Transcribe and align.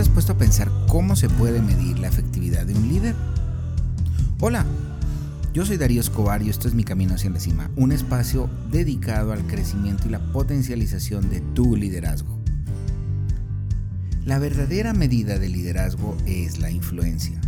analizar 0.00 0.70
cómo 0.88 1.16
se 1.16 1.28
puede 1.30 1.62
medir 1.62 1.98
la 1.98 2.08
efectividad 2.08 2.66
de 2.66 2.74
un 2.74 2.88
líder. 2.88 3.14
Hola, 4.40 4.66
yo 5.54 5.64
soy 5.64 5.78
Darío 5.78 6.02
Escobar 6.02 6.42
y 6.42 6.50
esto 6.50 6.68
es 6.68 6.74
Mi 6.74 6.84
Camino 6.84 7.14
hacia 7.14 7.30
la 7.30 7.40
Cima, 7.40 7.70
un 7.76 7.92
espacio 7.92 8.50
dedicado 8.70 9.32
al 9.32 9.46
crecimiento 9.46 10.06
y 10.06 10.10
la 10.10 10.18
potencialización 10.32 11.30
de 11.30 11.40
tu 11.40 11.76
liderazgo. 11.76 12.38
La 14.26 14.38
verdadera 14.38 14.92
medida 14.92 15.38
de 15.38 15.48
liderazgo 15.48 16.14
es 16.26 16.58
la 16.58 16.70
influencia. 16.70 17.40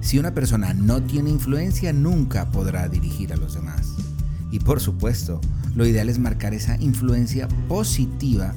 Si 0.00 0.18
una 0.18 0.34
persona 0.34 0.72
no 0.72 1.02
tiene 1.02 1.30
influencia, 1.30 1.92
nunca 1.92 2.50
podrá 2.52 2.88
dirigir 2.88 3.32
a 3.32 3.36
los 3.36 3.54
demás. 3.54 3.88
Y 4.52 4.60
por 4.60 4.80
supuesto, 4.80 5.40
lo 5.74 5.84
ideal 5.84 6.08
es 6.08 6.20
marcar 6.20 6.54
esa 6.54 6.76
influencia 6.80 7.48
positiva 7.68 8.54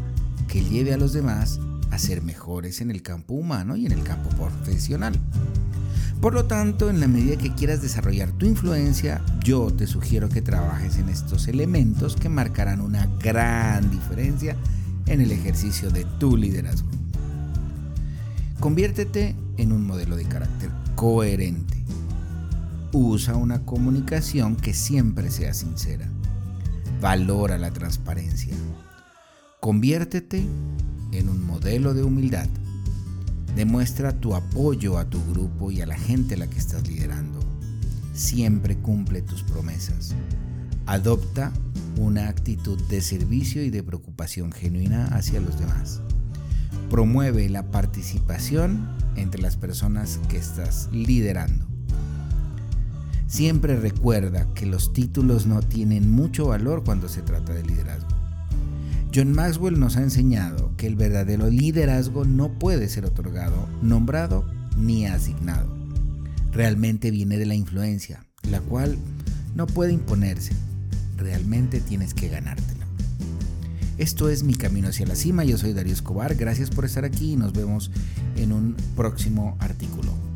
que 0.48 0.64
lleve 0.64 0.94
a 0.94 0.98
los 0.98 1.14
demás 1.14 1.60
a 1.98 2.00
ser 2.00 2.22
mejores 2.22 2.80
en 2.82 2.92
el 2.92 3.02
campo 3.02 3.34
humano 3.34 3.76
y 3.76 3.88
en 3.88 3.92
el 3.92 4.04
campo 4.04 4.30
profesional. 4.30 5.20
Por 6.22 6.36
lo 6.36 6.46
tanto, 6.46 6.92
en 6.92 7.00
la 7.00 7.08
medida 7.08 7.38
que 7.38 7.56
quieras 7.56 7.82
desarrollar 7.82 8.32
tu 8.34 8.46
influencia, 8.46 9.24
yo 9.44 9.72
te 9.74 9.88
sugiero 9.88 10.30
que 10.30 10.44
trabajes 10.44 10.98
en 10.98 11.10
estos 11.10 11.48
elementos 11.48 12.16
que 12.16 12.30
marcarán 12.30 12.82
una 12.82 13.08
gran 13.20 13.90
diferencia 13.90 14.56
en 15.08 15.22
el 15.22 15.32
ejercicio 15.32 15.90
de 15.90 16.06
tu 16.20 16.38
liderazgo. 16.38 16.88
Conviértete 18.60 19.36
en 19.58 19.72
un 19.72 19.86
modelo 19.86 20.18
de 20.18 20.26
carácter 20.26 20.70
coherente. 20.96 21.78
Usa 22.92 23.36
una 23.36 23.66
comunicación 23.66 24.56
que 24.56 24.76
siempre 24.76 25.32
sea 25.32 25.56
sincera. 25.56 26.08
Valora 27.02 27.58
la 27.58 27.72
transparencia. 27.72 28.54
Conviértete 29.60 30.46
en 31.18 31.30
un 31.30 31.46
modelo 31.46 31.94
de 31.94 32.04
humildad. 32.04 32.48
Demuestra 33.56 34.20
tu 34.20 34.36
apoyo 34.36 34.98
a 34.98 35.10
tu 35.10 35.20
grupo 35.32 35.72
y 35.72 35.82
a 35.82 35.86
la 35.86 35.98
gente 35.98 36.36
a 36.36 36.38
la 36.38 36.48
que 36.48 36.60
estás 36.60 36.88
liderando. 36.88 37.40
Siempre 38.14 38.78
cumple 38.78 39.22
tus 39.22 39.44
promesas. 39.44 40.14
Adopta 40.86 41.52
una 41.98 42.30
actitud 42.30 42.80
de 42.88 43.02
servicio 43.02 43.64
y 43.64 43.70
de 43.70 43.84
preocupación 43.84 44.52
genuina 44.52 45.08
hacia 45.08 45.42
los 45.42 45.60
demás. 45.60 46.02
Promueve 46.90 47.50
la 47.50 47.72
participación 47.72 48.88
entre 49.16 49.42
las 49.42 49.58
personas 49.58 50.20
que 50.30 50.38
estás 50.38 50.90
liderando. 50.92 51.66
Siempre 53.28 53.76
recuerda 53.76 54.54
que 54.54 54.66
los 54.66 54.94
títulos 54.94 55.48
no 55.48 55.62
tienen 55.62 56.10
mucho 56.10 56.48
valor 56.48 56.84
cuando 56.84 57.10
se 57.10 57.22
trata 57.22 57.54
de 57.54 57.64
liderazgo. 57.64 58.08
John 59.18 59.32
Maxwell 59.32 59.80
nos 59.80 59.98
ha 59.98 60.04
enseñado 60.04 60.78
que 60.78 60.86
el 60.86 60.96
verdadero 60.96 61.50
liderazgo 61.50 62.24
no 62.24 62.60
puede 62.60 62.88
ser 62.88 63.04
otorgado, 63.04 63.68
nombrado 63.82 64.46
ni 64.78 65.08
asignado. 65.08 65.76
Realmente 66.52 67.10
viene 67.10 67.40
de 67.40 67.48
la 67.48 67.56
influencia, 67.56 68.28
la 68.48 68.62
cual 68.62 68.96
no 69.56 69.66
puede 69.66 69.92
imponerse. 69.92 70.54
Realmente 71.18 71.80
tienes 71.82 72.14
que 72.14 72.30
ganártela. 72.30 72.86
Esto 73.98 74.30
es 74.30 74.44
Mi 74.44 74.54
Camino 74.54 74.90
hacia 74.90 75.08
la 75.08 75.16
Cima. 75.16 75.44
Yo 75.44 75.58
soy 75.58 75.74
Darío 75.74 75.94
Escobar. 75.94 76.36
Gracias 76.36 76.70
por 76.70 76.86
estar 76.86 77.04
aquí 77.04 77.32
y 77.32 77.38
nos 77.38 77.54
vemos 77.54 77.90
en 78.36 78.52
un 78.52 78.76
próximo 78.96 79.58
artículo. 79.60 80.27